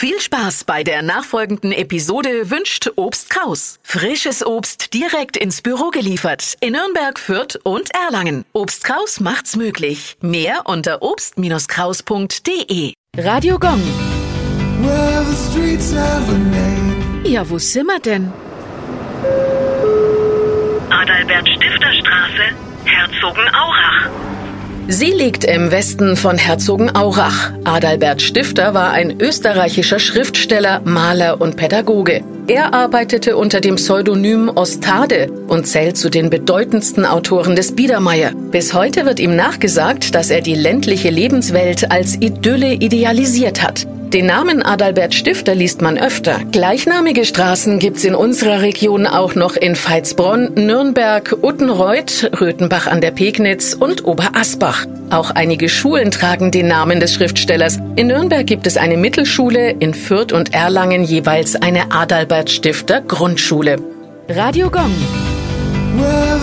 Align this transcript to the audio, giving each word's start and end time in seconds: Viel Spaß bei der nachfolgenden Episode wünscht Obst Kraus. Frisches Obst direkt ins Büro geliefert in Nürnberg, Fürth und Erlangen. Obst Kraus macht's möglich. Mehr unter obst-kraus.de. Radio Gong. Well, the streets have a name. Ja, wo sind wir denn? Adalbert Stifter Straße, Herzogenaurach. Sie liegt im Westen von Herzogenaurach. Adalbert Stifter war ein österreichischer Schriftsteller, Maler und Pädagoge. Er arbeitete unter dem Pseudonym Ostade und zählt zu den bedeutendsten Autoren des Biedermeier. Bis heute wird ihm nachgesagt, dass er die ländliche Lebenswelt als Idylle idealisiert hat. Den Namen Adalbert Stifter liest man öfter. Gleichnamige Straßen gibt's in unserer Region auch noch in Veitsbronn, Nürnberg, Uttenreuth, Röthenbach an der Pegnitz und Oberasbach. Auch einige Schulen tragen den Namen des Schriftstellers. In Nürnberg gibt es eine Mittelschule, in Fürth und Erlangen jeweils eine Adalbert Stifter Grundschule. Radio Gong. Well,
Viel 0.00 0.20
Spaß 0.20 0.62
bei 0.62 0.84
der 0.84 1.02
nachfolgenden 1.02 1.72
Episode 1.72 2.50
wünscht 2.52 2.88
Obst 2.94 3.30
Kraus. 3.30 3.80
Frisches 3.82 4.46
Obst 4.46 4.94
direkt 4.94 5.36
ins 5.36 5.60
Büro 5.60 5.90
geliefert 5.90 6.54
in 6.60 6.74
Nürnberg, 6.74 7.18
Fürth 7.18 7.58
und 7.64 7.92
Erlangen. 7.92 8.44
Obst 8.52 8.84
Kraus 8.84 9.18
macht's 9.18 9.56
möglich. 9.56 10.16
Mehr 10.20 10.60
unter 10.66 11.02
obst-kraus.de. 11.02 12.92
Radio 13.16 13.58
Gong. 13.58 13.82
Well, 14.82 15.24
the 15.24 15.34
streets 15.50 15.92
have 15.92 16.30
a 16.30 16.38
name. 16.38 17.24
Ja, 17.24 17.50
wo 17.50 17.58
sind 17.58 17.88
wir 17.88 17.98
denn? 17.98 18.32
Adalbert 20.90 21.48
Stifter 21.48 21.92
Straße, 21.94 22.52
Herzogenaurach. 22.84 23.77
Sie 24.90 25.12
liegt 25.12 25.44
im 25.44 25.70
Westen 25.70 26.16
von 26.16 26.38
Herzogenaurach. 26.38 27.52
Adalbert 27.64 28.22
Stifter 28.22 28.72
war 28.72 28.92
ein 28.92 29.20
österreichischer 29.20 29.98
Schriftsteller, 29.98 30.80
Maler 30.82 31.42
und 31.42 31.56
Pädagoge. 31.56 32.22
Er 32.46 32.72
arbeitete 32.72 33.36
unter 33.36 33.60
dem 33.60 33.74
Pseudonym 33.74 34.48
Ostade 34.48 35.30
und 35.46 35.66
zählt 35.66 35.98
zu 35.98 36.08
den 36.08 36.30
bedeutendsten 36.30 37.04
Autoren 37.04 37.54
des 37.54 37.76
Biedermeier. 37.76 38.32
Bis 38.50 38.72
heute 38.72 39.04
wird 39.04 39.20
ihm 39.20 39.36
nachgesagt, 39.36 40.14
dass 40.14 40.30
er 40.30 40.40
die 40.40 40.54
ländliche 40.54 41.10
Lebenswelt 41.10 41.92
als 41.92 42.14
Idylle 42.14 42.72
idealisiert 42.72 43.62
hat. 43.62 43.86
Den 44.12 44.24
Namen 44.24 44.62
Adalbert 44.62 45.12
Stifter 45.12 45.54
liest 45.54 45.82
man 45.82 45.98
öfter. 45.98 46.40
Gleichnamige 46.50 47.26
Straßen 47.26 47.78
gibt's 47.78 48.04
in 48.04 48.14
unserer 48.14 48.62
Region 48.62 49.06
auch 49.06 49.34
noch 49.34 49.54
in 49.54 49.76
Veitsbronn, 49.76 50.54
Nürnberg, 50.54 51.36
Uttenreuth, 51.42 52.30
Röthenbach 52.40 52.86
an 52.86 53.02
der 53.02 53.10
Pegnitz 53.10 53.74
und 53.74 54.06
Oberasbach. 54.06 54.86
Auch 55.10 55.30
einige 55.32 55.68
Schulen 55.68 56.10
tragen 56.10 56.50
den 56.50 56.68
Namen 56.68 57.00
des 57.00 57.12
Schriftstellers. 57.12 57.78
In 57.96 58.06
Nürnberg 58.06 58.46
gibt 58.46 58.66
es 58.66 58.78
eine 58.78 58.96
Mittelschule, 58.96 59.72
in 59.72 59.92
Fürth 59.92 60.32
und 60.32 60.54
Erlangen 60.54 61.04
jeweils 61.04 61.54
eine 61.56 61.92
Adalbert 61.92 62.48
Stifter 62.48 63.02
Grundschule. 63.02 63.76
Radio 64.30 64.70
Gong. 64.70 64.94
Well, 65.96 66.38